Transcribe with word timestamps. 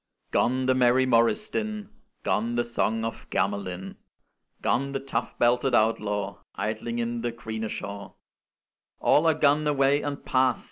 Gone, 0.31 0.65
the 0.65 0.73
merry 0.73 1.05
morris 1.05 1.47
din; 1.51 1.91
Gone, 2.23 2.55
the 2.55 2.63
song 2.63 3.05
of 3.05 3.29
Gamelyn; 3.29 3.97
Gone, 4.63 4.93
the 4.93 4.99
tough 4.99 5.37
belted 5.37 5.75
outlaw 5.75 6.39
Idling 6.55 6.97
in 6.97 7.21
the 7.21 7.31
"grene 7.31 7.69
shawe"; 7.69 8.15
All 8.99 9.27
are 9.27 9.35
gone 9.35 9.67
away 9.67 10.01
and 10.01 10.25
past! 10.25 10.59